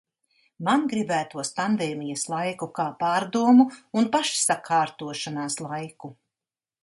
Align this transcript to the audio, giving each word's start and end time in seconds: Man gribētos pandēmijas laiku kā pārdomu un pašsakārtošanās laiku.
Man 0.67 0.85
gribētos 0.93 1.51
pandēmijas 1.57 2.23
laiku 2.33 2.69
kā 2.79 2.85
pārdomu 3.05 3.67
un 4.01 4.09
pašsakārtošanās 4.15 5.59
laiku. 5.67 6.13